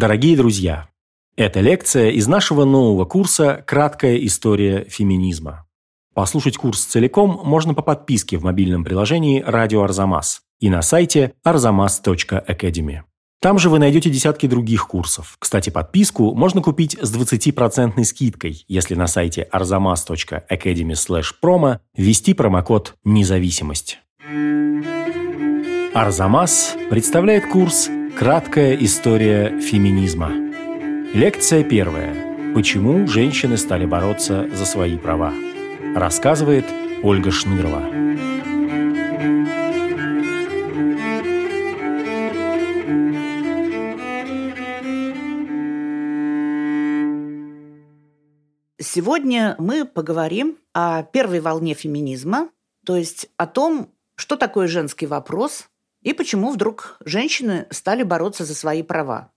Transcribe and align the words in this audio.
Дорогие 0.00 0.34
друзья, 0.34 0.88
это 1.36 1.60
лекция 1.60 2.08
из 2.08 2.26
нашего 2.26 2.64
нового 2.64 3.04
курса 3.04 3.62
«Краткая 3.66 4.16
история 4.24 4.86
феминизма». 4.88 5.66
Послушать 6.14 6.56
курс 6.56 6.86
целиком 6.86 7.42
можно 7.44 7.74
по 7.74 7.82
подписке 7.82 8.38
в 8.38 8.42
мобильном 8.42 8.82
приложении 8.82 9.42
«Радио 9.46 9.82
Арзамас» 9.82 10.40
и 10.58 10.70
на 10.70 10.80
сайте 10.80 11.34
arzamas.academy. 11.44 13.00
Там 13.42 13.58
же 13.58 13.68
вы 13.68 13.78
найдете 13.78 14.08
десятки 14.08 14.46
других 14.46 14.88
курсов. 14.88 15.36
Кстати, 15.38 15.68
подписку 15.68 16.34
можно 16.34 16.62
купить 16.62 16.96
с 16.98 17.14
20% 17.14 18.02
скидкой, 18.04 18.64
если 18.68 18.94
на 18.94 19.06
сайте 19.06 19.46
arzamas.academy 19.52 20.96
promo 21.42 21.80
ввести 21.94 22.32
промокод 22.32 22.94
«Независимость». 23.04 23.98
Арзамас 25.92 26.74
представляет 26.88 27.46
курс 27.50 27.90
«Краткая 28.16 28.74
история 28.76 29.60
феминизма». 29.60 30.30
Лекция 31.14 31.64
первая. 31.64 32.52
Почему 32.54 33.06
женщины 33.06 33.56
стали 33.56 33.86
бороться 33.86 34.48
за 34.52 34.66
свои 34.66 34.98
права? 34.98 35.32
Рассказывает 35.94 36.66
Ольга 37.02 37.30
Шнырова. 37.30 38.00
Сегодня 48.78 49.54
мы 49.58 49.86
поговорим 49.86 50.58
о 50.74 51.04
первой 51.04 51.40
волне 51.40 51.74
феминизма, 51.74 52.50
то 52.84 52.96
есть 52.96 53.28
о 53.38 53.46
том, 53.46 53.94
что 54.16 54.36
такое 54.36 54.68
женский 54.68 55.06
вопрос 55.06 55.69
и 56.02 56.12
почему 56.12 56.50
вдруг 56.50 56.96
женщины 57.04 57.66
стали 57.70 58.02
бороться 58.02 58.44
за 58.44 58.54
свои 58.54 58.82
права. 58.82 59.30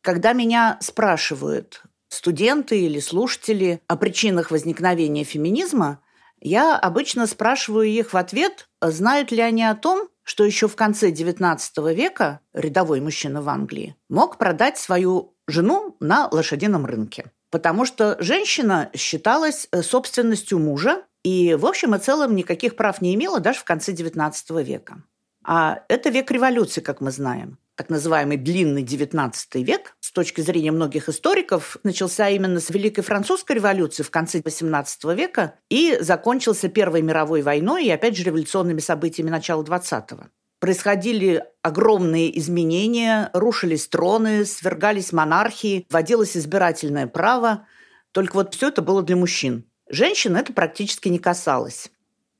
Когда 0.00 0.32
меня 0.32 0.78
спрашивают 0.80 1.82
студенты 2.08 2.80
или 2.80 3.00
слушатели 3.00 3.80
о 3.86 3.96
причинах 3.96 4.50
возникновения 4.50 5.24
феминизма, 5.24 6.00
я 6.40 6.76
обычно 6.76 7.26
спрашиваю 7.26 7.86
их 7.86 8.12
в 8.12 8.16
ответ, 8.16 8.68
знают 8.80 9.30
ли 9.30 9.40
они 9.40 9.62
о 9.62 9.74
том, 9.74 10.08
что 10.22 10.44
еще 10.44 10.68
в 10.68 10.76
конце 10.76 11.10
XIX 11.10 11.58
века 11.94 12.40
рядовой 12.52 13.00
мужчина 13.00 13.42
в 13.42 13.48
Англии 13.48 13.96
мог 14.08 14.38
продать 14.38 14.78
свою 14.78 15.34
жену 15.46 15.96
на 16.00 16.28
лошадином 16.30 16.86
рынке. 16.86 17.30
Потому 17.50 17.84
что 17.84 18.16
женщина 18.20 18.90
считалась 18.94 19.68
э, 19.72 19.82
собственностью 19.82 20.58
мужа 20.60 21.02
и, 21.24 21.54
в 21.54 21.66
общем 21.66 21.94
и 21.94 21.98
целом, 21.98 22.36
никаких 22.36 22.76
прав 22.76 23.00
не 23.00 23.14
имела 23.14 23.40
даже 23.40 23.58
в 23.58 23.64
конце 23.64 23.92
XIX 23.92 24.62
века. 24.62 25.02
А 25.44 25.82
это 25.88 26.10
век 26.10 26.30
революции, 26.30 26.80
как 26.80 27.00
мы 27.00 27.10
знаем. 27.10 27.58
Так 27.76 27.88
называемый 27.88 28.36
длинный 28.36 28.82
XIX 28.82 29.32
век, 29.62 29.96
с 30.00 30.12
точки 30.12 30.42
зрения 30.42 30.70
многих 30.70 31.08
историков, 31.08 31.78
начался 31.82 32.28
именно 32.28 32.60
с 32.60 32.68
Великой 32.68 33.02
Французской 33.02 33.52
революции 33.52 34.02
в 34.02 34.10
конце 34.10 34.40
XVIII 34.40 35.14
века 35.14 35.54
и 35.70 35.96
закончился 36.00 36.68
Первой 36.68 37.00
мировой 37.00 37.40
войной 37.40 37.86
и, 37.86 37.90
опять 37.90 38.16
же, 38.16 38.24
революционными 38.24 38.80
событиями 38.80 39.30
начала 39.30 39.62
XX 39.62 40.28
происходили 40.60 41.42
огромные 41.62 42.38
изменения, 42.38 43.30
рушились 43.32 43.88
троны, 43.88 44.44
свергались 44.44 45.12
монархии, 45.12 45.86
вводилось 45.90 46.36
избирательное 46.36 47.06
право. 47.06 47.66
Только 48.12 48.34
вот 48.34 48.54
все 48.54 48.68
это 48.68 48.82
было 48.82 49.02
для 49.02 49.16
мужчин. 49.16 49.64
Женщин 49.88 50.36
это 50.36 50.52
практически 50.52 51.08
не 51.08 51.18
касалось. 51.18 51.90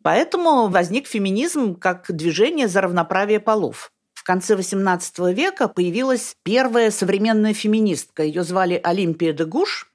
Поэтому 0.03 0.69
возник 0.69 1.07
феминизм 1.07 1.75
как 1.75 2.07
движение 2.09 2.69
за 2.69 2.81
равноправие 2.81 3.41
полов. 3.41 3.93
В 4.15 4.25
конце 4.25 4.55
XVIII 4.55 5.33
века 5.33 5.69
появилась 5.69 6.37
первая 6.43 6.91
современная 6.91 7.55
феминистка. 7.55 8.23
Ее 8.23 8.45
звали 8.45 8.81
Олимпия 8.83 9.33
де 9.33 9.45
Гуш. 9.45 9.91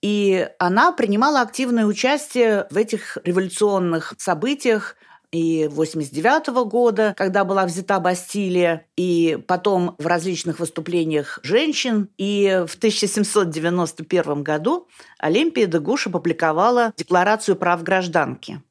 И 0.00 0.48
она 0.58 0.92
принимала 0.92 1.40
активное 1.40 1.86
участие 1.86 2.66
в 2.70 2.76
этих 2.76 3.16
революционных 3.24 4.14
событиях, 4.18 4.96
и 5.34 5.68
89 5.68 6.48
-го 6.48 6.64
года, 6.64 7.12
когда 7.16 7.44
была 7.44 7.66
взята 7.66 7.98
Бастилия, 7.98 8.86
и 8.96 9.36
потом 9.48 9.96
в 9.98 10.06
различных 10.06 10.60
выступлениях 10.60 11.40
женщин. 11.42 12.08
И 12.18 12.64
в 12.68 12.76
1791 12.76 14.44
году 14.44 14.86
Олимпия 15.18 15.66
де 15.66 15.80
Гуш 15.80 16.06
опубликовала 16.06 16.92
Декларацию 16.96 17.56
прав 17.56 17.82
гражданки. 17.82 18.62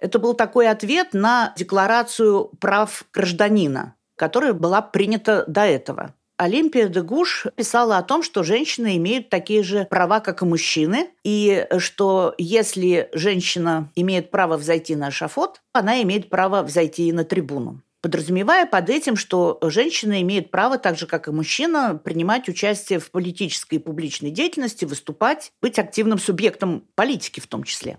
Это 0.00 0.18
был 0.18 0.34
такой 0.34 0.68
ответ 0.68 1.12
на 1.12 1.52
Декларацию 1.56 2.50
прав 2.60 3.04
гражданина, 3.12 3.94
которая 4.16 4.52
была 4.52 4.82
принята 4.82 5.44
до 5.46 5.62
этого. 5.62 6.14
Олимпия 6.36 6.86
де 6.86 7.02
Гуш 7.02 7.48
писала 7.56 7.98
о 7.98 8.02
том, 8.04 8.22
что 8.22 8.44
женщины 8.44 8.96
имеют 8.96 9.28
такие 9.28 9.64
же 9.64 9.86
права, 9.90 10.20
как 10.20 10.42
и 10.42 10.44
мужчины, 10.44 11.10
и 11.24 11.66
что 11.78 12.34
если 12.38 13.08
женщина 13.12 13.90
имеет 13.96 14.30
право 14.30 14.56
взойти 14.56 14.94
на 14.94 15.10
шафот, 15.10 15.60
она 15.72 16.00
имеет 16.02 16.30
право 16.30 16.62
взойти 16.62 17.08
и 17.08 17.12
на 17.12 17.24
трибуну 17.24 17.82
подразумевая 18.00 18.66
под 18.66 18.90
этим, 18.90 19.16
что 19.16 19.58
женщина 19.62 20.22
имеет 20.22 20.50
право, 20.50 20.78
так 20.78 20.96
же 20.96 21.06
как 21.06 21.28
и 21.28 21.32
мужчина, 21.32 22.00
принимать 22.02 22.48
участие 22.48 22.98
в 22.98 23.10
политической 23.10 23.76
и 23.76 23.78
публичной 23.78 24.30
деятельности, 24.30 24.84
выступать, 24.84 25.52
быть 25.60 25.78
активным 25.78 26.18
субъектом 26.18 26.84
политики 26.94 27.40
в 27.40 27.46
том 27.46 27.64
числе. 27.64 27.98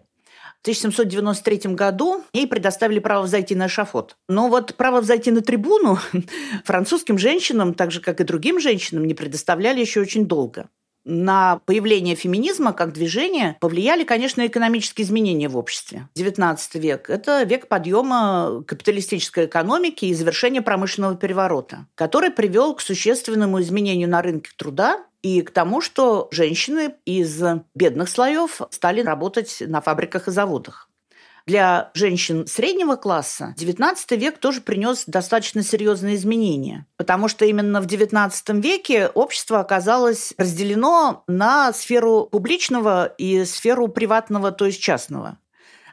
В 0.60 0.64
1793 0.64 1.74
году 1.74 2.24
ей 2.34 2.46
предоставили 2.46 3.00
право 3.00 3.24
взойти 3.24 3.56
на 3.56 3.68
эшафот. 3.68 4.18
Но 4.28 4.50
вот 4.50 4.76
право 4.76 5.00
взойти 5.00 5.32
на 5.32 5.42
трибуну 5.42 5.98
французским 6.66 7.18
женщинам, 7.18 7.74
так 7.74 7.92
же, 7.92 8.02
как 8.02 8.20
и 8.20 8.26
другим 8.26 8.60
женщинам, 8.60 9.06
не 9.06 9.14
предоставляли 9.14 9.80
еще 9.80 10.02
очень 10.02 10.26
долго 10.26 10.68
на 11.06 11.60
появление 11.66 12.16
феминизма 12.16 12.74
как 12.74 12.94
движения 12.94 13.58
повлияли, 13.60 14.04
конечно, 14.04 14.46
экономические 14.46 15.06
изменения 15.06 15.50
в 15.50 15.58
обществе. 15.58 16.08
XIX 16.16 16.58
век– 16.76 17.10
это 17.10 17.44
век 17.44 17.68
подъема 17.68 18.64
капиталистической 18.68 19.46
экономики 19.46 20.06
и 20.06 20.14
завершения 20.14 20.62
промышленного 20.62 21.16
переворота, 21.16 21.88
который 21.96 22.30
привел 22.30 22.76
к 22.76 22.82
существенному 22.82 23.62
изменению 23.62 24.10
на 24.10 24.22
рынке 24.22 24.52
труда 24.56 25.04
и 25.22 25.42
к 25.42 25.52
тому, 25.52 25.82
что 25.82 26.28
женщины 26.32 26.96
из 27.06 27.42
бедных 27.76 28.10
слоев 28.10 28.62
стали 28.72 29.02
работать 29.02 29.58
на 29.66 29.82
фабриках 29.82 30.28
и 30.28 30.32
заводах. 30.32 30.90
Для 31.46 31.90
женщин 31.96 32.46
среднего 32.46 32.96
класса 32.96 33.56
XIX 33.58 33.96
век 34.18 34.38
тоже 34.38 34.62
принес 34.62 35.06
достаточно 35.08 35.64
серьезные 35.64 36.16
изменения, 36.16 36.86
потому 36.96 37.28
что 37.28 37.44
именно 37.44 37.82
в 37.82 37.88
XIX 37.88 38.32
веке 38.62 39.08
общество 39.08 39.60
оказалось 39.60 40.36
разделено 40.38 41.24
на 41.28 41.74
сферу 41.74 42.30
публичного 42.32 43.08
и 43.08 43.46
сферу 43.46 43.88
приватного, 43.88 44.52
то 44.52 44.68
есть 44.68 44.80
частного. 44.80 45.40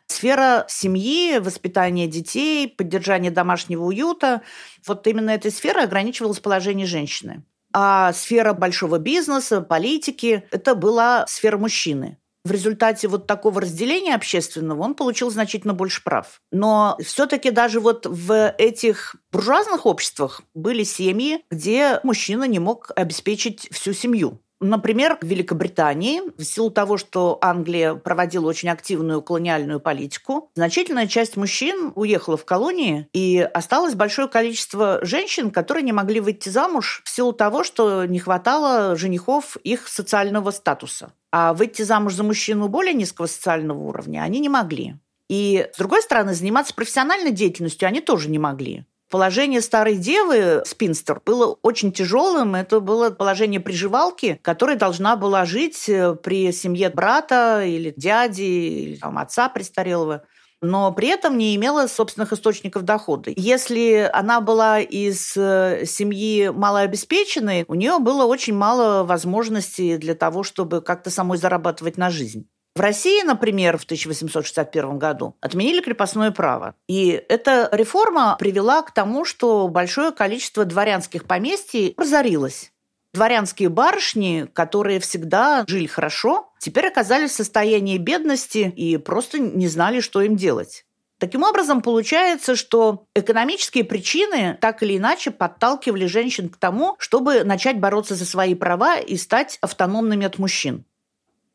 Сфера 0.06 0.66
семьи, 0.68 1.38
воспитания 1.38 2.06
детей, 2.06 2.68
поддержания 2.68 3.30
домашнего 3.30 3.84
уюта, 3.84 4.42
вот 4.86 5.06
именно 5.06 5.30
этой 5.30 5.50
сферой 5.50 5.84
ограничивалось 5.84 6.38
положение 6.38 6.86
женщины 6.86 7.44
а 7.78 8.14
сфера 8.14 8.54
большого 8.54 8.98
бизнеса, 8.98 9.60
политики– 9.60 10.44
это 10.50 10.74
была 10.74 11.26
сфера 11.28 11.58
мужчины. 11.58 12.16
В 12.42 12.50
результате 12.50 13.06
вот 13.06 13.26
такого 13.26 13.60
разделения 13.60 14.14
общественного 14.14 14.80
он 14.82 14.94
получил 14.94 15.30
значительно 15.30 15.74
больше 15.74 16.02
прав. 16.02 16.40
Но 16.50 16.96
все-таки 17.04 17.50
даже 17.50 17.80
вот 17.80 18.06
в 18.06 18.54
этих 18.56 19.16
буржуазных 19.30 19.84
обществах 19.84 20.40
были 20.54 20.84
семьи, 20.84 21.44
где 21.50 22.00
мужчина 22.02 22.44
не 22.44 22.60
мог 22.60 22.92
обеспечить 22.96 23.68
всю 23.70 23.92
семью. 23.92 24.40
Например, 24.60 25.18
в 25.20 25.24
Великобритании, 25.24 26.22
в 26.38 26.44
силу 26.44 26.70
того, 26.70 26.96
что 26.96 27.38
Англия 27.42 27.94
проводила 27.94 28.46
очень 28.46 28.70
активную 28.70 29.20
колониальную 29.20 29.80
политику, 29.80 30.50
значительная 30.54 31.06
часть 31.06 31.36
мужчин 31.36 31.92
уехала 31.94 32.38
в 32.38 32.44
колонии, 32.46 33.06
и 33.12 33.38
осталось 33.38 33.94
большое 33.94 34.28
количество 34.28 34.98
женщин, 35.02 35.50
которые 35.50 35.82
не 35.82 35.92
могли 35.92 36.20
выйти 36.20 36.48
замуж 36.48 37.02
в 37.04 37.10
силу 37.10 37.34
того, 37.34 37.64
что 37.64 38.06
не 38.06 38.18
хватало 38.18 38.96
женихов 38.96 39.56
их 39.58 39.88
социального 39.88 40.50
статуса. 40.50 41.12
А 41.30 41.52
выйти 41.52 41.82
замуж 41.82 42.14
за 42.14 42.22
мужчину 42.22 42.68
более 42.68 42.94
низкого 42.94 43.26
социального 43.26 43.78
уровня 43.78 44.22
они 44.22 44.40
не 44.40 44.48
могли. 44.48 44.96
И, 45.28 45.68
с 45.74 45.76
другой 45.76 46.02
стороны, 46.02 46.34
заниматься 46.34 46.72
профессиональной 46.74 47.32
деятельностью 47.32 47.88
они 47.88 48.00
тоже 48.00 48.30
не 48.30 48.38
могли. 48.38 48.86
Положение 49.08 49.60
старой 49.60 49.96
девы, 49.96 50.62
спинстер, 50.66 51.20
было 51.24 51.56
очень 51.62 51.92
тяжелым. 51.92 52.56
Это 52.56 52.80
было 52.80 53.10
положение 53.10 53.60
приживалки, 53.60 54.40
которая 54.42 54.76
должна 54.76 55.16
была 55.16 55.44
жить 55.44 55.88
э, 55.88 56.14
при 56.14 56.52
семье 56.52 56.90
брата 56.90 57.62
или 57.64 57.94
дяди, 57.96 58.42
или 58.42 58.96
там, 58.96 59.18
отца 59.18 59.48
престарелого 59.48 60.24
но 60.62 60.90
при 60.92 61.08
этом 61.08 61.36
не 61.36 61.54
имела 61.54 61.86
собственных 61.86 62.32
источников 62.32 62.82
дохода. 62.82 63.30
Если 63.36 64.10
она 64.12 64.40
была 64.40 64.80
из 64.80 65.36
э, 65.36 65.84
семьи 65.86 66.48
малообеспеченной, 66.48 67.64
у 67.68 67.74
нее 67.74 67.98
было 67.98 68.24
очень 68.24 68.54
мало 68.54 69.04
возможностей 69.04 69.98
для 69.98 70.14
того, 70.14 70.42
чтобы 70.42 70.80
как-то 70.80 71.10
самой 71.10 71.38
зарабатывать 71.38 71.96
на 71.98 72.10
жизнь. 72.10 72.48
В 72.76 72.80
России, 72.80 73.22
например, 73.22 73.78
в 73.78 73.84
1861 73.84 74.98
году 74.98 75.34
отменили 75.40 75.80
крепостное 75.80 76.30
право. 76.30 76.74
И 76.86 77.22
эта 77.30 77.70
реформа 77.72 78.36
привела 78.38 78.82
к 78.82 78.92
тому, 78.92 79.24
что 79.24 79.66
большое 79.68 80.12
количество 80.12 80.66
дворянских 80.66 81.24
поместий 81.24 81.94
разорилось. 81.96 82.72
Дворянские 83.14 83.70
барышни, 83.70 84.46
которые 84.52 85.00
всегда 85.00 85.64
жили 85.66 85.86
хорошо, 85.86 86.52
теперь 86.58 86.88
оказались 86.88 87.30
в 87.30 87.36
состоянии 87.36 87.96
бедности 87.96 88.70
и 88.76 88.98
просто 88.98 89.38
не 89.38 89.68
знали, 89.68 90.00
что 90.00 90.20
им 90.20 90.36
делать. 90.36 90.84
Таким 91.18 91.44
образом, 91.44 91.80
получается, 91.80 92.56
что 92.56 93.06
экономические 93.14 93.84
причины 93.84 94.58
так 94.60 94.82
или 94.82 94.98
иначе 94.98 95.30
подталкивали 95.30 96.04
женщин 96.04 96.50
к 96.50 96.58
тому, 96.58 96.96
чтобы 96.98 97.42
начать 97.42 97.80
бороться 97.80 98.14
за 98.14 98.26
свои 98.26 98.54
права 98.54 98.98
и 98.98 99.16
стать 99.16 99.56
автономными 99.62 100.26
от 100.26 100.38
мужчин. 100.38 100.84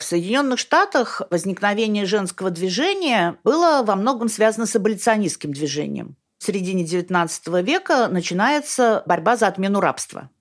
В 0.02 0.04
Соединенных 0.04 0.58
Штатах 0.58 1.22
возникновение 1.30 2.06
женского 2.06 2.50
движения 2.50 3.38
было 3.44 3.84
во 3.86 3.96
многом 3.96 4.30
связано 4.30 4.66
с 4.66 4.76
аболиционистским 4.76 5.54
движением. 5.54 6.16
В 6.40 6.44
середине 6.44 6.86
XIX 6.86 7.62
века 7.62 8.08
начинается 8.08 9.04
борьба 9.06 9.38
за 9.38 9.46
отмену 9.46 9.80
рабства. 9.80 10.32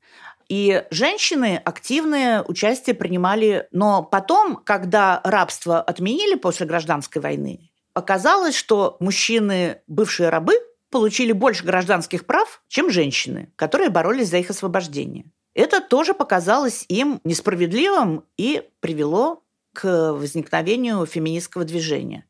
И 0.48 0.82
женщины 0.90 1.60
активное 1.62 2.42
участие 2.42 2.96
принимали. 2.96 3.68
Но 3.70 4.02
потом, 4.02 4.56
когда 4.56 5.20
рабство 5.24 5.82
отменили 5.82 6.36
после 6.36 6.64
гражданской 6.64 7.20
войны, 7.20 7.70
Оказалось, 7.92 8.54
что 8.54 8.96
мужчины, 9.00 9.82
бывшие 9.88 10.28
рабы, 10.28 10.54
получили 10.90 11.32
больше 11.32 11.64
гражданских 11.64 12.24
прав, 12.24 12.62
чем 12.68 12.90
женщины, 12.90 13.52
которые 13.56 13.90
боролись 13.90 14.28
за 14.30 14.38
их 14.38 14.48
освобождение. 14.48 15.26
Это 15.54 15.80
тоже 15.80 16.14
показалось 16.14 16.84
им 16.88 17.20
несправедливым 17.24 18.24
и 18.36 18.62
привело 18.80 19.42
к 19.72 20.12
возникновению 20.12 21.06
феминистского 21.06 21.64
движения. 21.64 22.24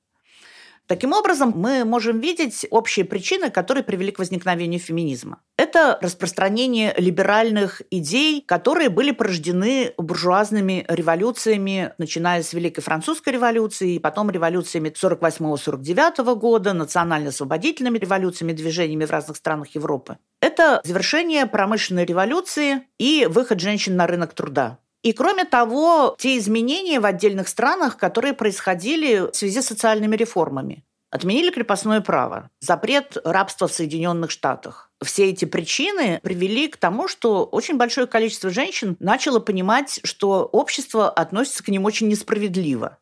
Таким 0.91 1.13
образом, 1.13 1.53
мы 1.55 1.85
можем 1.85 2.19
видеть 2.19 2.67
общие 2.69 3.05
причины, 3.05 3.49
которые 3.49 3.85
привели 3.85 4.11
к 4.11 4.19
возникновению 4.19 4.81
феминизма. 4.81 5.41
Это 5.57 5.97
распространение 6.03 6.93
либеральных 6.99 7.81
идей, 7.93 8.43
которые 8.45 8.89
были 8.89 9.13
порождены 9.13 9.95
буржуазными 9.99 10.85
революциями, 10.89 11.93
начиная 11.99 12.43
с 12.43 12.53
Великой 12.53 12.81
Французской 12.81 13.35
революции, 13.35 13.95
и 13.95 13.99
потом 14.01 14.33
революциями 14.33 14.89
48-49 14.89 16.35
года, 16.35 16.73
национально-освободительными 16.73 17.97
революциями, 17.97 18.53
движениями 18.53 19.05
в 19.05 19.13
разных 19.13 19.37
странах 19.37 19.69
Европы. 19.77 20.19
Это 20.41 20.81
завершение 20.83 21.47
промышленной 21.47 22.05
революции 22.05 22.89
и 22.99 23.29
выход 23.31 23.61
женщин 23.61 23.95
на 23.95 24.09
рынок 24.09 24.35
труда. 24.35 24.81
И 25.03 25.13
кроме 25.13 25.45
того, 25.45 26.15
те 26.19 26.37
изменения 26.37 27.01
в 27.01 27.07
отдельных 27.07 27.49
странах, 27.49 27.97
которые 27.97 28.35
происходили 28.35 29.31
в 29.31 29.35
связи 29.35 29.63
с 29.63 29.67
социальными 29.67 30.17
реформами. 30.17 30.85
Отменили 31.11 31.51
крепостное 31.51 32.01
право, 32.01 32.51
запрет 32.61 33.17
рабства 33.25 33.67
в 33.67 33.73
Соединенных 33.73 34.31
Штатах. 34.31 34.93
Все 35.03 35.29
эти 35.31 35.45
причины 35.45 36.21
привели 36.23 36.69
к 36.69 36.77
тому, 36.77 37.09
что 37.09 37.45
очень 37.45 37.77
большое 37.77 38.07
количество 38.07 38.51
женщин 38.51 38.97
начало 39.01 39.41
понимать, 39.41 40.01
что 40.05 40.45
общество 40.45 41.11
относится 41.11 41.65
к 41.65 41.69
ним 41.69 41.85
очень 41.85 42.07
несправедливо. 42.07 42.99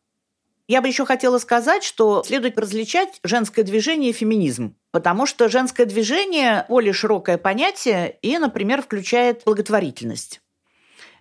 Я 0.68 0.80
бы 0.80 0.88
еще 0.88 1.04
хотела 1.04 1.38
сказать, 1.38 1.82
что 1.82 2.22
следует 2.24 2.58
различать 2.58 3.20
женское 3.24 3.62
движение 3.62 4.10
и 4.10 4.14
феминизм. 4.14 4.74
Потому 4.90 5.26
что 5.26 5.48
женское 5.48 5.86
движение 5.86 6.64
более 6.68 6.92
широкое 6.92 7.36
понятие 7.36 8.18
и, 8.22 8.36
например, 8.38 8.82
включает 8.82 9.42
благотворительность. 9.44 10.40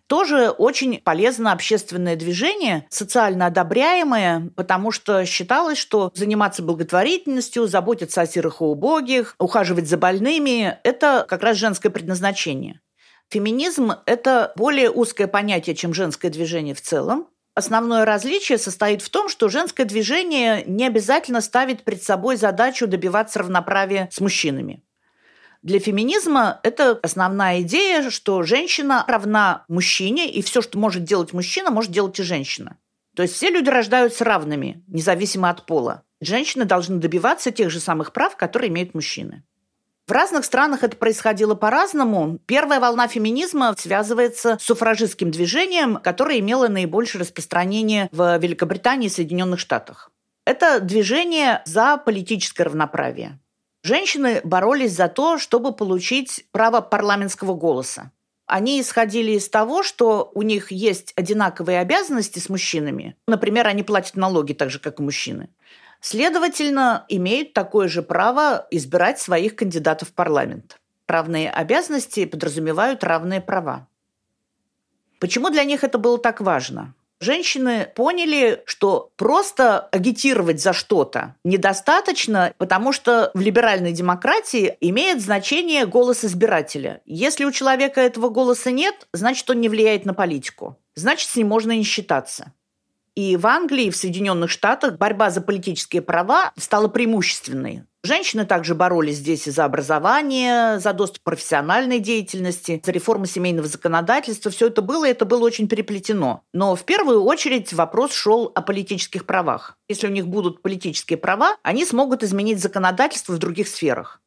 Тоже 0.07 0.49
очень 0.49 0.99
полезно 1.01 1.51
общественное 1.51 2.15
движение, 2.15 2.87
социально 2.89 3.47
одобряемое, 3.47 4.51
потому 4.55 4.91
что 4.91 5.25
считалось, 5.25 5.77
что 5.77 6.11
заниматься 6.15 6.63
благотворительностью, 6.63 7.67
заботиться 7.67 8.21
о 8.21 8.27
серых 8.27 8.61
и 8.61 8.63
убогих, 8.63 9.35
ухаживать 9.37 9.87
за 9.87 9.97
больными– 9.97 10.77
это 10.83 11.25
как 11.27 11.43
раз 11.43 11.57
женское 11.57 11.89
предназначение. 11.89 12.79
Феминизм– 13.29 13.91
это 14.05 14.53
более 14.55 14.89
узкое 14.89 15.27
понятие, 15.27 15.75
чем 15.75 15.93
женское 15.93 16.29
движение 16.29 16.73
в 16.73 16.81
целом. 16.81 17.27
Основное 17.55 18.05
различие 18.05 18.57
состоит 18.59 19.01
в 19.01 19.09
том, 19.09 19.27
что 19.27 19.49
женское 19.49 19.83
движение 19.83 20.63
не 20.65 20.85
обязательно 20.85 21.41
ставит 21.41 21.83
перед 21.83 22.01
собой 22.01 22.37
задачу 22.37 22.87
добиваться 22.87 23.39
равноправия 23.39 24.07
с 24.11 24.21
мужчинами. 24.21 24.83
Для 25.67 25.81
феминизма 25.81 26.61
это 26.63 26.97
основная 27.03 27.59
идея, 27.59 28.09
что 28.09 28.41
женщина 28.43 29.03
равна 29.05 29.65
мужчине, 29.67 30.31
и 30.31 30.41
все, 30.41 30.61
что 30.61 30.79
может 30.79 31.03
делать 31.03 31.33
мужчина, 31.33 31.71
может 31.71 31.91
делать 31.91 32.17
и 32.21 32.23
женщина. 32.23 32.77
То 33.17 33.23
есть 33.23 33.35
все 33.35 33.49
люди 33.49 33.67
рождаются 33.67 34.23
равными, 34.23 34.81
независимо 34.87 35.49
от 35.49 35.65
пола. 35.65 36.03
Женщины 36.21 36.63
должны 36.63 36.99
добиваться 37.01 37.51
тех 37.51 37.69
же 37.69 37.81
самых 37.81 38.13
прав, 38.13 38.37
которые 38.37 38.69
имеют 38.69 38.93
мужчины. 38.93 39.43
В 40.07 40.13
разных 40.13 40.45
странах 40.45 40.83
это 40.83 40.95
происходило 40.95 41.53
по-разному. 41.53 42.39
Первая 42.45 42.79
волна 42.79 43.09
феминизма 43.09 43.75
связывается 43.77 44.57
с 44.61 44.63
суфражистским 44.63 45.31
движением, 45.31 45.97
которое 45.97 46.39
имело 46.39 46.69
наибольшее 46.69 47.19
распространение 47.19 48.07
в 48.13 48.37
Великобритании 48.37 49.07
и 49.07 49.11
Соединенных 49.11 49.59
Штатах. 49.59 50.11
Это 50.45 50.79
движение 50.79 51.61
за 51.65 51.97
политическое 51.97 52.63
равноправие. 52.63 53.37
Женщины 53.87 54.41
боролись 54.43 54.91
за 54.91 55.07
то, 55.07 55.37
чтобы 55.37 55.71
получить 55.71 56.43
право 56.51 56.81
парламентского 56.81 57.53
голоса. 57.53 58.11
Они 58.45 58.81
исходили 58.81 59.31
из 59.31 59.47
того, 59.47 59.81
что 59.81 60.29
у 60.35 60.41
них 60.41 60.73
есть 60.73 61.13
одинаковые 61.15 61.79
обязанности 61.79 62.39
с 62.39 62.49
мужчинами. 62.49 63.15
Например, 63.29 63.65
они 63.65 63.83
платят 63.83 64.17
налоги 64.17 64.51
так 64.51 64.71
же, 64.71 64.79
как 64.79 64.99
и 64.99 65.03
мужчины. 65.03 65.47
Следовательно, 66.01 67.05
имеют 67.07 67.53
такое 67.53 67.87
же 67.87 68.01
право 68.01 68.67
избирать 68.71 69.21
своих 69.21 69.55
кандидатов 69.55 70.09
в 70.09 70.13
парламент. 70.13 70.81
Равные 71.07 71.49
обязанности 71.49 72.25
подразумевают 72.25 73.05
равные 73.05 73.39
права. 73.39 73.87
Почему 75.19 75.49
для 75.49 75.63
них 75.63 75.85
это 75.85 75.97
было 75.97 76.17
так 76.17 76.41
важно? 76.41 76.93
Женщины 77.19 77.87
поняли, 77.95 78.61
что 78.65 79.11
просто 79.15 79.79
агитировать 79.79 80.61
за 80.61 80.73
что-то 80.73 81.35
недостаточно, 81.43 82.53
потому 82.57 82.91
что 82.91 83.31
в 83.33 83.41
либеральной 83.41 83.91
демократии 83.91 84.77
имеет 84.81 85.21
значение 85.21 85.87
голос 85.87 86.23
избирателя. 86.23 87.01
Если 87.05 87.45
у 87.45 87.51
человека 87.51 88.01
этого 88.01 88.29
голоса 88.29 88.71
нет, 88.71 89.07
значит, 89.13 89.49
он 89.49 89.61
не 89.61 89.69
влияет 89.69 90.05
на 90.05 90.13
политику. 90.13 90.77
Значит, 90.95 91.29
с 91.29 91.35
ним 91.35 91.47
можно 91.47 91.71
не 91.71 91.83
считаться. 91.83 92.53
И 93.17 93.35
в 93.35 93.47
Англии, 93.47 93.85
и 93.85 93.89
в 93.89 93.95
Соединенных 93.95 94.51
Штатах 94.51 94.99
борьба 94.99 95.31
за 95.31 95.41
политические 95.41 96.03
права 96.03 96.51
стала 96.55 96.87
преимущественной. 96.87 97.81
Женщины 98.03 98.45
также 98.45 98.75
боролись 98.75 99.15
здесь 99.15 99.47
и 99.47 99.51
за 99.51 99.65
образование, 99.65 100.77
за 100.77 100.93
доступ 100.93 101.21
к 101.21 101.23
профессиональной 101.23 101.97
деятельности, 101.97 102.79
за 102.85 102.91
реформу 102.91 103.25
семейного 103.25 103.67
законодательства. 103.67 104.51
Все 104.51 104.67
это 104.67 104.83
было, 104.83 105.05
и 105.07 105.09
это 105.09 105.25
было 105.25 105.43
очень 105.43 105.67
переплетено. 105.67 106.43
Но 106.53 106.75
в 106.75 106.83
первую 106.83 107.23
очередь 107.23 107.73
вопрос 107.73 108.13
шел 108.13 108.51
о 108.53 108.61
политических 108.61 109.25
правах. 109.25 109.79
Если 109.89 110.05
у 110.05 110.11
них 110.11 110.27
будут 110.27 110.61
политические 110.61 111.17
права, 111.17 111.57
они 111.63 111.85
смогут 111.85 112.21
изменить 112.21 112.61
законодательство 112.61 113.33
в 113.33 113.39
других 113.39 113.67
сферах. 113.67 114.21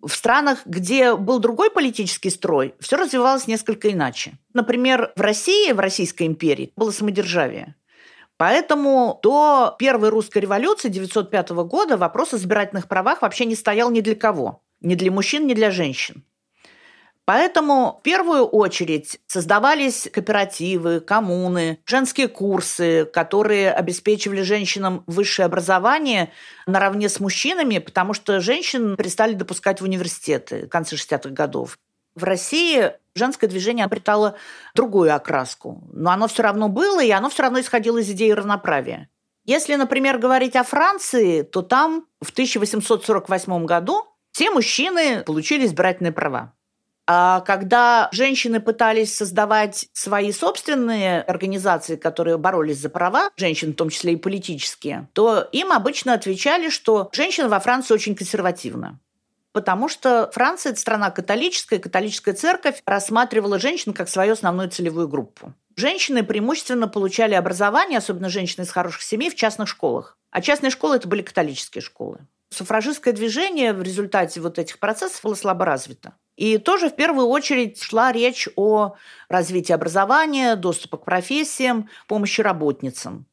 В 0.00 0.12
странах, 0.14 0.60
где 0.64 1.14
был 1.14 1.40
другой 1.40 1.70
политический 1.70 2.30
строй, 2.30 2.74
все 2.80 2.96
развивалось 2.96 3.46
несколько 3.46 3.92
иначе. 3.92 4.38
Например, 4.54 5.12
в 5.14 5.20
России, 5.20 5.72
в 5.72 5.78
Российской 5.78 6.26
империи 6.26 6.72
было 6.74 6.90
самодержавие. 6.90 7.74
Поэтому 8.40 9.20
до 9.22 9.76
первой 9.78 10.08
русской 10.08 10.38
революции 10.38 10.88
1905 10.88 11.50
года 11.50 11.98
вопрос 11.98 12.32
о 12.32 12.38
избирательных 12.38 12.88
правах 12.88 13.20
вообще 13.20 13.44
не 13.44 13.54
стоял 13.54 13.90
ни 13.90 14.00
для 14.00 14.14
кого. 14.14 14.62
Ни 14.80 14.94
для 14.94 15.10
мужчин, 15.10 15.46
ни 15.46 15.52
для 15.52 15.70
женщин. 15.70 16.24
Поэтому 17.26 17.98
в 18.00 18.02
первую 18.02 18.46
очередь 18.46 19.20
создавались 19.26 20.08
кооперативы, 20.10 21.00
коммуны, 21.00 21.80
женские 21.84 22.28
курсы, 22.28 23.04
которые 23.04 23.72
обеспечивали 23.72 24.40
женщинам 24.40 25.04
высшее 25.06 25.44
образование 25.44 26.32
наравне 26.66 27.10
с 27.10 27.20
мужчинами, 27.20 27.76
потому 27.76 28.14
что 28.14 28.40
женщин 28.40 28.96
перестали 28.96 29.34
допускать 29.34 29.82
в 29.82 29.84
университеты 29.84 30.64
в 30.64 30.70
конце 30.70 30.96
60-х 30.96 31.28
годов. 31.28 31.78
В 32.14 32.24
России 32.24 32.92
женское 33.14 33.46
движение 33.46 33.84
обретало 33.84 34.36
другую 34.74 35.14
окраску, 35.14 35.82
но 35.92 36.10
оно 36.10 36.28
все 36.28 36.42
равно 36.42 36.68
было, 36.68 37.02
и 37.02 37.10
оно 37.10 37.30
все 37.30 37.42
равно 37.44 37.60
исходило 37.60 37.98
из 37.98 38.10
идеи 38.10 38.30
равноправия. 38.30 39.08
Если, 39.44 39.74
например, 39.74 40.18
говорить 40.18 40.56
о 40.56 40.64
Франции, 40.64 41.42
то 41.42 41.62
там 41.62 42.06
в 42.20 42.30
1848 42.30 43.64
году 43.64 44.04
все 44.32 44.50
мужчины 44.50 45.22
получили 45.24 45.66
избирательные 45.66 46.12
права. 46.12 46.52
А 47.12 47.40
когда 47.40 48.08
женщины 48.12 48.60
пытались 48.60 49.16
создавать 49.16 49.88
свои 49.92 50.30
собственные 50.30 51.22
организации, 51.22 51.96
которые 51.96 52.38
боролись 52.38 52.78
за 52.78 52.88
права 52.88 53.30
женщин, 53.36 53.72
в 53.72 53.76
том 53.76 53.88
числе 53.88 54.12
и 54.12 54.16
политические, 54.16 55.08
то 55.12 55.40
им 55.50 55.72
обычно 55.72 56.12
отвечали, 56.12 56.68
что 56.68 57.08
женщина 57.12 57.48
во 57.48 57.58
Франции 57.58 57.94
очень 57.94 58.14
консервативна 58.14 59.00
потому 59.52 59.88
что 59.88 60.30
Франция– 60.32 60.70
это 60.72 60.80
страна 60.80 61.10
католическая, 61.10 61.78
и 61.78 61.82
католическая 61.82 62.34
церковь 62.34 62.82
рассматривала 62.86 63.58
женщин 63.58 63.92
как 63.92 64.08
свою 64.08 64.32
основную 64.32 64.70
целевую 64.70 65.08
группу. 65.08 65.52
Женщины 65.76 66.22
преимущественно 66.22 66.88
получали 66.88 67.34
образование, 67.34 67.98
особенно 67.98 68.28
женщины 68.28 68.64
из 68.64 68.70
хороших 68.70 69.02
семей, 69.02 69.30
в 69.30 69.36
частных 69.36 69.68
школах. 69.68 70.16
А 70.30 70.40
частные 70.42 70.70
школы– 70.70 70.96
это 70.96 71.08
были 71.08 71.22
католические 71.22 71.82
школы. 71.82 72.18
Суфражистское 72.50 73.14
движение 73.14 73.72
в 73.72 73.82
результате 73.82 74.40
вот 74.40 74.58
этих 74.58 74.78
процессов 74.78 75.22
было 75.22 75.34
слабо 75.34 75.64
развито. 75.64 76.14
И 76.36 76.58
тоже 76.58 76.88
в 76.88 76.96
первую 76.96 77.28
очередь 77.28 77.80
шла 77.80 78.12
речь 78.12 78.48
о 78.56 78.96
развитии 79.28 79.72
образования, 79.72 80.56
доступа 80.56 80.96
к 80.96 81.04
профессиям, 81.04 81.88
помощи 82.08 82.40
работницам 82.40 83.26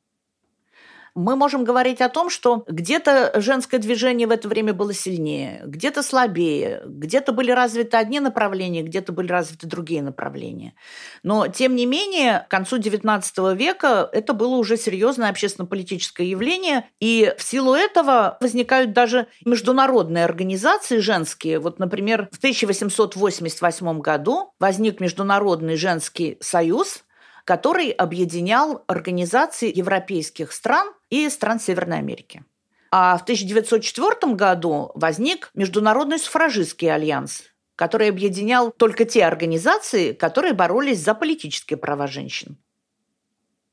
мы 1.17 1.35
можем 1.35 1.63
говорить 1.63 1.99
о 1.99 2.09
том, 2.09 2.29
что 2.29 2.63
где-то 2.67 3.41
женское 3.41 3.79
движение 3.79 4.27
в 4.27 4.31
это 4.31 4.47
время 4.47 4.73
было 4.75 4.93
сильнее, 4.93 5.63
где-то 5.65 6.03
слабее, 6.03 6.83
где-то 6.85 7.31
были 7.31 7.49
развиты 7.49 7.97
одни 7.97 8.19
направления, 8.19 8.83
где-то 8.83 9.11
были 9.11 9.31
развиты 9.31 9.65
другие 9.65 10.03
направления. 10.03 10.75
Но, 11.23 11.47
тем 11.47 11.75
не 11.75 11.87
менее, 11.87 12.45
к 12.47 12.51
концу 12.51 12.77
XIX 12.77 13.55
века 13.55 14.07
это 14.13 14.33
было 14.33 14.57
уже 14.57 14.77
серьезное 14.77 15.29
общественно-политическое 15.29 16.27
явление, 16.27 16.87
и 16.99 17.33
в 17.35 17.41
силу 17.41 17.73
этого 17.73 18.37
возникают 18.39 18.93
даже 18.93 19.25
международные 19.43 20.23
организации 20.23 20.99
женские. 20.99 21.57
Вот, 21.57 21.79
например, 21.79 22.29
в 22.31 22.37
1888 22.37 23.99
году 24.01 24.51
возник 24.59 24.99
Международный 24.99 25.77
женский 25.77 26.37
союз, 26.41 27.03
который 27.43 27.89
объединял 27.89 28.83
организации 28.87 29.75
европейских 29.75 30.51
стран 30.51 30.93
и 31.09 31.29
стран 31.29 31.59
Северной 31.59 31.99
Америки. 31.99 32.43
А 32.91 33.17
в 33.17 33.23
1904 33.23 34.33
году 34.33 34.91
возник 34.95 35.51
Международный 35.53 36.19
суфражистский 36.19 36.91
альянс, 36.91 37.43
который 37.75 38.09
объединял 38.09 38.71
только 38.71 39.05
те 39.05 39.25
организации, 39.25 40.13
которые 40.13 40.53
боролись 40.53 41.03
за 41.03 41.13
политические 41.13 41.77
права 41.77 42.07
женщин. 42.07 42.57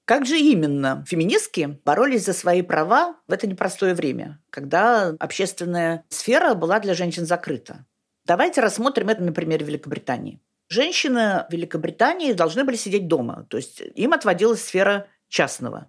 Как 0.05 0.27
же 0.27 0.39
именно 0.39 1.03
феминистки 1.09 1.79
боролись 1.85 2.27
за 2.27 2.35
свои 2.35 2.61
права 2.61 3.17
в 3.27 3.33
это 3.33 3.47
непростое 3.47 3.95
время, 3.95 4.39
когда 4.51 5.15
общественная 5.19 6.05
сфера 6.11 6.55
была 6.55 6.79
для 6.79 6.93
женщин 6.93 7.25
закрыта? 7.25 7.87
Давайте 8.27 8.61
рассмотрим 8.61 9.09
это 9.09 9.23
на 9.23 9.33
примере 9.33 9.65
Великобритании. 9.65 10.41
Женщины 10.69 11.47
в 11.49 11.53
Великобритании 11.53 12.33
должны 12.33 12.65
были 12.65 12.77
сидеть 12.77 13.09
дома, 13.09 13.47
то 13.49 13.57
есть 13.57 13.83
им 13.95 14.13
отводилась 14.13 14.63
сфера 14.63 15.07
частного. 15.29 15.89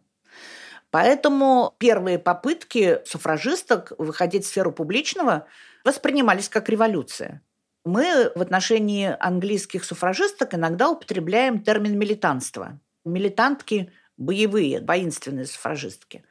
Поэтому 0.95 1.75
первые 1.77 2.17
попытки 2.17 3.01
суфражисток 3.03 3.91
выходить 3.97 4.45
в 4.45 4.47
сферу 4.47 4.71
публичного 4.71 5.45
воспринимались 5.83 6.47
как 6.47 6.69
революция. 6.69 7.41
Мы 7.83 8.31
в 8.33 8.41
отношении 8.41 9.13
английских 9.19 9.83
суфражисток 9.83 10.53
иногда 10.53 10.89
употребляем 10.89 11.61
термин 11.61 11.99
«милитанство». 11.99 12.79
Милитантки– 13.03 13.91
боевые, 14.17 14.79
воинственные 14.79 15.47
суфражистки. 15.47 16.23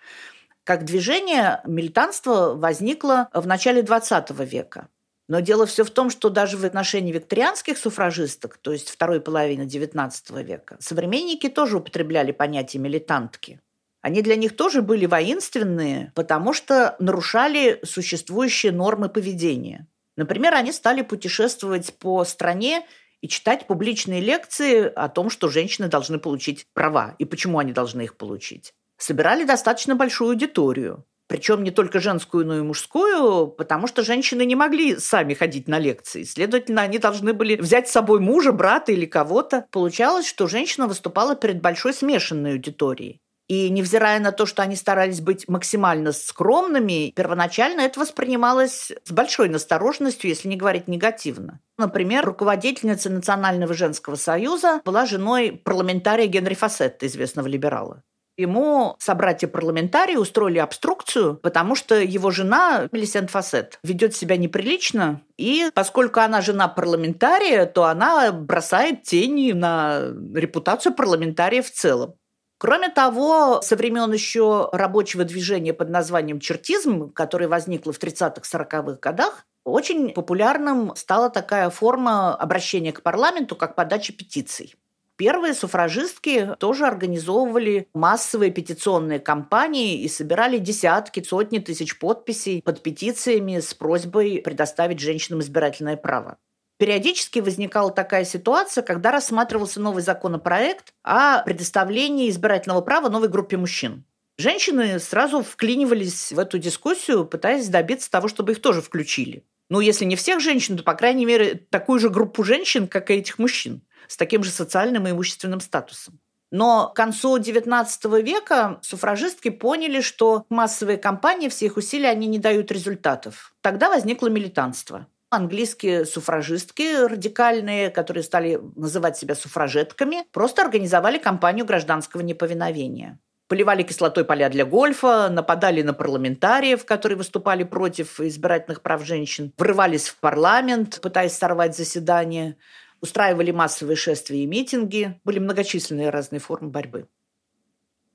Как 0.65 0.87
движение 0.87 1.61
милитанство 1.67 2.55
возникло 2.55 3.29
в 3.35 3.47
начале 3.47 3.83
XX 3.83 4.47
века. 4.47 4.89
Но 5.29 5.41
дело 5.41 5.67
все 5.67 5.85
в 5.85 5.91
том, 5.91 6.09
что 6.09 6.31
даже 6.31 6.57
в 6.57 6.65
отношении 6.65 7.13
викторианских 7.13 7.77
суфражисток, 7.77 8.57
то 8.57 8.73
есть 8.73 8.89
второй 8.89 9.21
половины 9.21 9.65
XIX 9.65 10.43
века, 10.43 10.79
современники 10.81 11.51
тоже 11.51 11.77
употребляли 11.77 12.33
понятие 12.33 12.81
«милитантки». 12.81 13.61
Они 14.05 14.21
для 14.21 14.37
них 14.37 14.55
тоже 14.55 14.83
были 14.83 15.07
воинственные, 15.07 16.13
потому 16.15 16.53
что 16.53 16.95
нарушали 16.99 17.81
существующие 17.85 18.71
нормы 18.71 19.09
поведения. 19.09 19.89
Например, 20.19 20.53
они 20.53 20.73
стали 20.73 21.01
путешествовать 21.01 21.95
по 21.99 22.23
стране 22.27 22.85
и 23.23 23.29
читать 23.29 23.67
публичные 23.67 24.21
лекции 24.21 24.93
о 24.95 25.09
том, 25.09 25.31
что 25.31 25.49
женщины 25.49 25.89
должны 25.89 26.19
получить 26.19 26.67
права 26.75 27.15
и 27.19 27.25
почему 27.25 27.59
они 27.59 27.73
должны 27.73 28.03
их 28.03 28.19
получить. 28.19 28.75
Собирали 28.99 29.45
достаточно 29.45 29.97
большую 29.97 30.33
аудиторию. 30.33 31.07
Причем 31.27 31.65
не 31.65 31.71
только 31.71 31.99
женскую, 31.99 32.45
но 32.45 32.59
и 32.59 32.61
мужскую, 32.61 33.47
потому 33.47 33.87
что 33.87 34.03
женщины 34.03 34.45
не 34.45 34.55
могли 34.55 34.99
сами 34.99 35.33
ходить 35.33 35.67
на 35.67 35.79
лекции. 35.79 36.25
Следовательно, 36.25 36.83
они 36.83 36.99
должны 36.99 37.33
были 37.33 37.57
взять 37.57 37.89
с 37.89 37.93
собой 37.93 38.21
мужа, 38.21 38.53
брата 38.53 38.93
или 38.93 39.07
кого-то. 39.07 39.65
Получалось, 39.71 40.27
что 40.27 40.47
женщина 40.47 40.87
выступала 40.87 41.35
перед 41.35 41.63
большой 41.63 41.95
смешанной 41.95 42.53
аудиторией. 42.53 43.23
И 43.49 43.69
невзирая 43.69 44.21
на 44.21 44.33
то, 44.33 44.47
что 44.47 44.63
они 44.63 44.75
старались 44.75 45.21
быть 45.21 45.49
максимально 45.49 46.13
скромными, 46.13 47.13
первоначально 47.15 47.83
это 47.83 48.01
воспринималось 48.01 48.93
с 49.05 49.11
большой 49.11 49.49
настороженностью, 49.49 50.31
если 50.31 50.49
не 50.49 50.57
говорить 50.57 50.89
негативно. 50.89 51.61
Например, 51.77 52.25
руководительница 52.25 53.11
Национального 53.11 53.75
женского 53.75 54.15
союза 54.15 54.81
была 54.85 55.05
женой 55.05 55.61
парламентария 55.63 56.27
Генри 56.27 56.55
Фассетта, 56.55 57.07
известного 57.07 57.47
либерала. 57.47 58.03
Ему 58.37 58.97
собратья-парламентарии 58.99 60.17
устроили 60.17 60.59
обструкцию, 60.59 61.37
потому 61.37 61.77
что 61.77 61.95
его 62.01 62.33
жена, 62.33 62.89
Мелисент 62.91 63.31
Фассет, 63.31 63.79
ведет 63.85 64.17
себя 64.17 64.37
неприлично, 64.37 65.21
и 65.37 65.71
поскольку 65.73 66.19
она 66.19 66.41
жена 66.41 66.67
парламентария, 66.67 67.65
то 67.67 67.85
она 67.85 68.33
бросает 68.33 69.05
тени 69.05 69.53
на 69.53 70.01
репутацию 70.35 70.95
парламентария 70.95 71.63
в 71.63 71.71
целом. 71.71 72.15
Кроме 72.59 72.89
того, 72.89 73.61
со 73.63 73.77
времен 73.77 74.13
еще 74.13 74.69
рабочего 74.73 75.25
движения 75.25 75.75
под 75.75 75.91
названием 75.91 76.41
чертизм, 76.41 77.13
которое 77.13 77.49
возникло 77.49 77.93
в 77.93 77.99
30-40-х 77.99 78.99
годах, 79.01 79.47
очень 79.65 80.11
популярным 80.13 80.95
стала 80.95 81.31
такая 81.31 81.71
форма 81.71 82.35
обращения 82.35 82.93
к 82.93 83.03
парламенту, 83.03 83.57
как 83.57 83.75
подача 83.75 84.13
петиций. 84.13 84.75
Первые 85.17 85.55
суфражистки 85.55 86.57
тоже 86.59 86.87
организовывали 86.87 87.89
массовые 87.95 88.51
петиционные 88.51 89.21
кампании 89.21 90.01
и 90.03 90.09
собирали 90.09 90.59
десятки, 90.59 91.23
сотни 91.23 91.59
тысяч 91.59 91.99
подписей 91.99 92.61
под 92.63 92.83
петициями 92.83 93.61
с 93.61 93.75
просьбой 93.75 94.43
предоставить 94.45 94.99
женщинам 94.99 95.41
избирательное 95.41 95.97
право. 95.97 96.37
Периодически 96.77 97.39
возникала 97.39 97.91
такая 97.93 98.25
ситуация, 98.25 98.83
когда 98.83 99.13
рассматривался 99.13 99.81
новый 99.81 100.03
законопроект 100.03 100.93
о 101.03 101.43
предоставлении 101.43 102.29
избирательного 102.29 102.81
права 102.81 103.09
новой 103.09 103.29
группе 103.29 103.57
мужчин. 103.57 104.05
Женщины 104.37 104.99
сразу 104.99 105.43
вклинивались 105.43 106.33
в 106.33 106.39
эту 106.39 106.59
дискуссию, 106.59 107.25
пытаясь 107.25 107.69
добиться 107.69 108.11
того, 108.11 108.27
чтобы 108.27 108.53
их 108.53 108.61
тоже 108.61 108.83
включили. 108.83 109.45
Ну, 109.71 109.79
если 109.79 110.05
не 110.05 110.17
всех 110.17 110.41
женщин, 110.41 110.77
то, 110.77 110.83
по 110.83 110.95
крайней 110.95 111.25
мере, 111.25 111.55
такую 111.71 112.01
же 112.01 112.11
группу 112.11 112.43
женщин, 112.43 112.89
как 112.89 113.11
и 113.11 113.15
этих 113.15 113.39
мужчин, 113.39 113.83
с 114.09 114.17
таким 114.17 114.43
же 114.43 114.51
социальным 114.51 115.07
и 115.07 115.13
имущественным 115.13 115.61
статусом. 115.61 116.19
Но 116.51 116.89
к 116.89 116.97
концу 116.97 117.39
XIX 117.39 118.23
века 118.23 118.79
суфражистки 118.83 119.51
поняли, 119.51 120.01
что 120.01 120.45
массовые 120.51 120.99
кампании, 120.99 121.49
все 121.49 121.67
их 121.67 121.77
усилия, 121.77 122.11
они 122.11 122.27
не 122.27 122.39
дают 122.39 122.71
результатов. 122.71 123.55
Тогда 123.61 123.89
возникло 123.89 124.29
милитанство 124.29 125.07
английские 125.37 126.05
суфражистки 126.05 127.07
радикальные, 127.07 127.91
которые 127.91 128.23
стали 128.23 128.61
называть 128.77 129.17
себя 129.17 129.35
суфражетками, 129.35 130.25
просто 130.33 130.63
организовали 130.63 131.19
кампанию 131.19 131.65
гражданского 131.65 132.21
неповиновения. 132.21 133.19
Поливали 133.49 133.83
кислотой 133.83 134.25
поля 134.25 134.49
для 134.49 134.65
гольфа, 134.65 135.29
нападали 135.29 135.83
на 135.83 135.93
парламентариев, 135.93 136.85
которые 136.85 137.19
выступали 137.19 137.63
против 137.63 138.19
избирательных 138.21 138.81
прав 138.81 139.05
женщин, 139.05 139.53
врывались 139.59 140.09
в 140.09 140.17
парламент, 140.19 141.01
пытаясь 141.03 141.35
сорвать 141.35 141.77
заседание, 141.77 142.57
устраивали 143.03 143.51
массовые 143.51 143.97
шествия 143.97 144.43
и 144.43 144.47
митинги. 144.47 145.21
Были 145.25 145.39
многочисленные 145.41 146.09
разные 146.09 146.41
формы 146.41 146.71
борьбы 146.71 147.07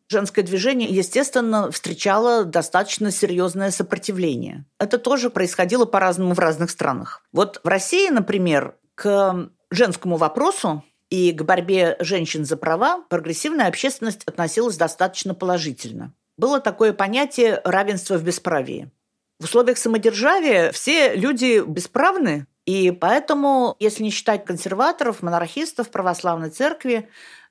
женское 0.10 0.42
движение, 0.42 0.90
естественно, 0.90 1.72
встречало 1.72 2.44
достаточно 2.44 3.12
серьезное 3.12 3.72
сопротивление. 3.72 4.66
Это 4.80 4.98
тоже 4.98 5.30
происходило 5.30 5.86
по-разному 5.86 6.34
в 6.34 6.40
разных 6.40 6.72
странах. 6.72 7.24
Вот 7.32 7.62
в 7.64 7.68
России, 7.68 8.10
например, 8.10 8.76
к 8.96 9.50
женскому 9.70 10.18
вопросу 10.18 10.84
и 11.10 11.32
к 11.32 11.44
борьбе 11.44 11.96
женщин 12.00 12.44
за 12.44 12.58
права 12.58 13.04
прогрессивная 13.08 13.68
общественность 13.68 14.24
относилась 14.26 14.78
достаточно 14.78 15.34
положительно. 15.34 16.14
Было 16.38 16.60
такое 16.60 16.94
понятие 16.94 17.62
равенства 17.64 18.18
в 18.18 18.24
бесправии. 18.24 18.90
В 19.40 19.46
условиях 19.46 19.78
самодержавия 19.78 20.72
все 20.72 21.16
люди 21.16 21.64
бесправны, 21.66 22.46
и 22.66 22.92
поэтому, 22.92 23.76
если 23.80 24.04
не 24.04 24.12
считать 24.12 24.46
консерваторов, 24.46 25.22
монархистов, 25.22 25.90
православной 25.90 26.50
церкви, 26.50 27.10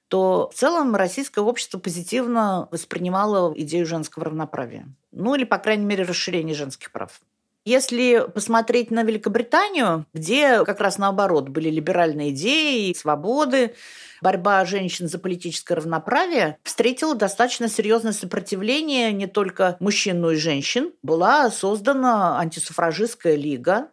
то 0.09 0.51
в 0.53 0.57
целом 0.57 0.97
российское 0.97 1.41
общество 1.41 1.79
позитивно 1.79 2.69
воспринимало 2.71 3.53
идею 3.57 3.87
женского 3.87 4.27
равноправия. 4.27 4.87
Ну 5.13 5.35
или, 5.35 5.45
по 5.45 5.59
крайней 5.59 5.85
мере, 5.85 6.05
расширение 6.05 6.55
женских 6.55 6.91
прав. 6.93 7.21
Если 7.65 8.27
посмотреть 8.33 8.91
на 8.91 9.03
Великобританию, 9.03 10.07
где 10.15 10.65
как 10.65 10.81
раз 10.81 10.97
наоборот 10.97 11.51
были 11.51 11.69
либеральные 11.69 12.31
идеи, 12.31 12.95
свободы, 12.95 13.75
борьба 14.23 14.65
женщин 14.65 15.07
за 15.07 15.19
политическое 15.19 15.75
равноправие, 15.75 16.57
встретила 16.63 17.15
достаточно 17.15 17.69
серьезное 17.69 18.13
сопротивление 18.13 19.13
не 19.13 19.27
только 19.27 19.77
мужчин, 19.81 20.23
но 20.23 20.31
и 20.31 20.37
женщин. 20.37 20.93
Была 21.03 21.51
создана 21.51 22.39
антисуфражистская 22.39 23.35
лига, 23.35 23.89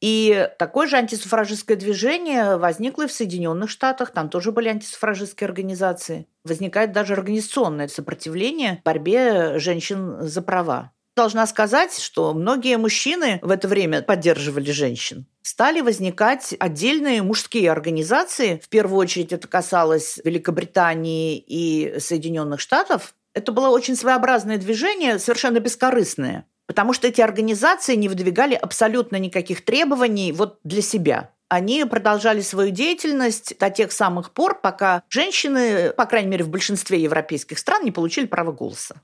и 0.00 0.48
такое 0.58 0.86
же 0.86 0.96
антисуфражистское 0.96 1.76
движение 1.76 2.56
возникло 2.56 3.04
и 3.04 3.06
в 3.06 3.12
Соединенных 3.12 3.70
Штатах, 3.70 4.10
там 4.10 4.28
тоже 4.28 4.52
были 4.52 4.68
антисуфражистские 4.68 5.46
организации. 5.46 6.26
Возникает 6.44 6.92
даже 6.92 7.14
организационное 7.14 7.88
сопротивление 7.88 8.82
борьбе 8.84 9.58
женщин 9.58 10.18
за 10.20 10.42
права. 10.42 10.92
Должна 11.16 11.46
сказать, 11.46 11.98
что 11.98 12.34
многие 12.34 12.76
мужчины 12.76 13.38
в 13.40 13.50
это 13.50 13.68
время 13.68 14.02
поддерживали 14.02 14.70
женщин. 14.70 15.26
Стали 15.40 15.80
возникать 15.80 16.54
отдельные 16.58 17.22
мужские 17.22 17.70
организации. 17.70 18.60
В 18.62 18.68
первую 18.68 18.98
очередь 18.98 19.32
это 19.32 19.48
касалось 19.48 20.20
Великобритании 20.24 21.38
и 21.38 21.98
Соединенных 22.00 22.60
Штатов. 22.60 23.14
Это 23.32 23.52
было 23.52 23.70
очень 23.70 23.96
своеобразное 23.96 24.58
движение, 24.58 25.18
совершенно 25.18 25.58
бескорыстное. 25.58 26.44
Потому 26.66 26.92
что 26.92 27.06
эти 27.06 27.20
организации 27.20 27.94
не 27.94 28.08
выдвигали 28.08 28.54
абсолютно 28.54 29.16
никаких 29.16 29.64
требований 29.64 30.32
вот 30.32 30.58
для 30.64 30.82
себя 30.82 31.30
они 31.48 31.84
продолжали 31.84 32.40
свою 32.40 32.70
деятельность 32.70 33.56
до 33.58 33.70
тех 33.70 33.92
самых 33.92 34.32
пор, 34.32 34.60
пока 34.60 35.02
женщины, 35.08 35.92
по 35.92 36.06
крайней 36.06 36.28
мере, 36.28 36.44
в 36.44 36.48
большинстве 36.48 37.00
европейских 37.00 37.58
стран, 37.58 37.84
не 37.84 37.92
получили 37.92 38.26
право 38.26 38.52
голоса. 38.52 39.00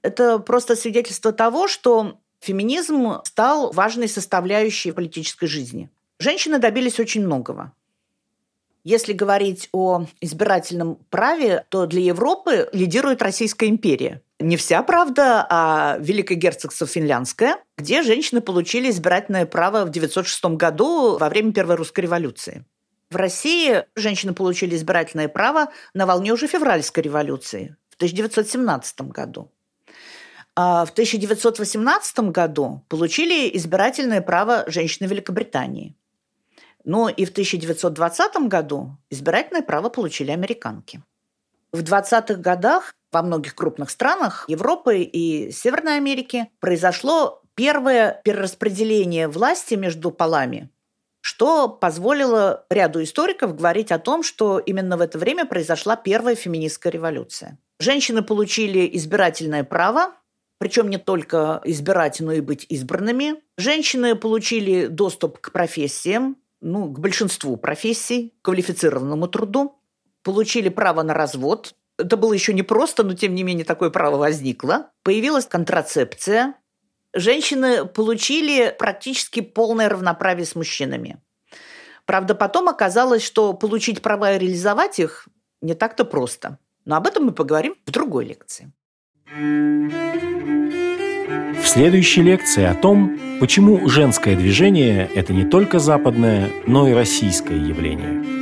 Это 0.00 0.38
просто 0.38 0.76
свидетельство 0.76 1.32
того, 1.32 1.68
что 1.68 2.18
феминизм 2.40 3.22
стал 3.24 3.70
важной 3.72 4.08
составляющей 4.08 4.92
политической 4.92 5.46
жизни. 5.46 5.90
Женщины 6.18 6.58
добились 6.58 6.98
очень 6.98 7.24
многого. 7.24 7.72
Если 8.84 9.12
говорить 9.12 9.68
о 9.72 10.06
избирательном 10.20 10.96
праве, 11.08 11.64
то 11.68 11.86
для 11.86 12.00
Европы 12.00 12.68
лидирует 12.72 13.22
Российская 13.22 13.68
империя. 13.68 14.22
Не 14.42 14.56
вся 14.56 14.82
правда, 14.82 15.46
а 15.48 15.98
Великое 16.00 16.34
герцогство 16.34 16.84
Финляндское, 16.84 17.58
где 17.78 18.02
женщины 18.02 18.40
получили 18.40 18.90
избирательное 18.90 19.46
право 19.46 19.84
в 19.84 19.90
1906 19.90 20.56
году 20.56 21.16
во 21.16 21.28
время 21.28 21.52
Первой 21.52 21.76
русской 21.76 22.00
революции. 22.00 22.64
В 23.08 23.14
России 23.14 23.84
женщины 23.94 24.34
получили 24.34 24.74
избирательное 24.74 25.28
право 25.28 25.68
на 25.94 26.06
волне 26.06 26.32
уже 26.32 26.48
февральской 26.48 27.04
революции 27.04 27.76
в 27.90 27.94
1917 27.94 29.02
году. 29.02 29.52
А 30.56 30.84
в 30.86 30.90
1918 30.90 32.18
году 32.30 32.84
получили 32.88 33.56
избирательное 33.56 34.22
право 34.22 34.64
женщины 34.66 35.06
Великобритании. 35.06 35.94
Но 36.84 37.08
и 37.08 37.24
в 37.24 37.30
1920 37.30 38.48
году 38.48 38.98
избирательное 39.08 39.62
право 39.62 39.88
получили 39.88 40.32
американки. 40.32 41.00
В 41.70 41.82
20-х 41.82 42.34
годах 42.34 42.96
во 43.12 43.22
многих 43.22 43.54
крупных 43.54 43.90
странах 43.90 44.44
Европы 44.48 45.02
и 45.02 45.52
Северной 45.52 45.96
Америки 45.96 46.48
произошло 46.60 47.42
первое 47.54 48.20
перераспределение 48.24 49.28
власти 49.28 49.74
между 49.74 50.10
полами, 50.10 50.70
что 51.20 51.68
позволило 51.68 52.64
ряду 52.70 53.02
историков 53.02 53.54
говорить 53.54 53.92
о 53.92 53.98
том, 53.98 54.22
что 54.22 54.58
именно 54.58 54.96
в 54.96 55.00
это 55.00 55.18
время 55.18 55.44
произошла 55.44 55.96
первая 55.96 56.34
феминистская 56.34 56.92
революция. 56.92 57.58
Женщины 57.78 58.22
получили 58.22 58.88
избирательное 58.96 59.64
право, 59.64 60.14
причем 60.58 60.88
не 60.88 60.98
только 60.98 61.60
избирать, 61.64 62.20
но 62.20 62.32
и 62.32 62.40
быть 62.40 62.66
избранными. 62.68 63.34
Женщины 63.58 64.14
получили 64.14 64.86
доступ 64.86 65.38
к 65.38 65.50
профессиям, 65.52 66.36
ну, 66.60 66.88
к 66.88 67.00
большинству 67.00 67.56
профессий, 67.56 68.32
квалифицированному 68.42 69.26
труду, 69.26 69.76
получили 70.22 70.68
право 70.68 71.02
на 71.02 71.14
развод, 71.14 71.74
это 72.02 72.16
было 72.16 72.32
еще 72.32 72.52
не 72.52 72.62
просто, 72.62 73.02
но 73.02 73.14
тем 73.14 73.34
не 73.34 73.42
менее 73.42 73.64
такое 73.64 73.90
право 73.90 74.16
возникло. 74.16 74.90
Появилась 75.02 75.46
контрацепция. 75.46 76.54
Женщины 77.14 77.84
получили 77.84 78.74
практически 78.78 79.40
полное 79.40 79.88
равноправие 79.88 80.46
с 80.46 80.54
мужчинами. 80.54 81.18
Правда, 82.04 82.34
потом 82.34 82.68
оказалось, 82.68 83.22
что 83.22 83.52
получить 83.52 84.02
права 84.02 84.32
и 84.32 84.38
реализовать 84.38 84.98
их 84.98 85.28
не 85.60 85.74
так-то 85.74 86.04
просто. 86.04 86.58
Но 86.84 86.96
об 86.96 87.06
этом 87.06 87.26
мы 87.26 87.32
поговорим 87.32 87.76
в 87.86 87.90
другой 87.90 88.24
лекции. 88.26 88.72
В 91.62 91.66
следующей 91.66 92.22
лекции 92.22 92.64
о 92.64 92.74
том, 92.74 93.18
почему 93.38 93.88
женское 93.88 94.34
движение– 94.34 95.08
это 95.14 95.32
не 95.32 95.44
только 95.44 95.78
западное, 95.78 96.50
но 96.66 96.88
и 96.88 96.92
российское 96.92 97.56
явление 97.56 98.41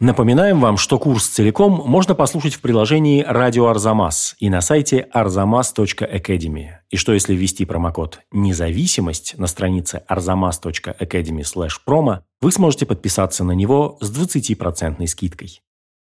Напоминаем 0.00 0.60
вам, 0.60 0.76
что 0.76 0.96
курс 1.00 1.26
целиком 1.26 1.82
можно 1.84 2.14
послушать 2.14 2.54
в 2.54 2.60
приложении 2.60 3.24
«Радио 3.26 3.66
Арзамас» 3.66 4.36
и 4.38 4.48
на 4.48 4.60
сайте 4.60 5.08
arzamas.academy. 5.12 6.68
И 6.88 6.96
что 6.96 7.14
если 7.14 7.34
ввести 7.34 7.64
промокод 7.64 8.20
«Независимость» 8.30 9.36
на 9.38 9.48
странице 9.48 10.04
arzamas.academy 10.08 11.42
promo, 11.84 12.20
вы 12.40 12.52
сможете 12.52 12.86
подписаться 12.86 13.42
на 13.42 13.52
него 13.52 13.98
с 14.00 14.16
20% 14.16 15.04
скидкой. 15.08 15.62